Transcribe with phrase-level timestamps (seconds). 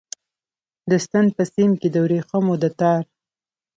[0.89, 3.03] د ستن په سپم کې د وریښمو د تار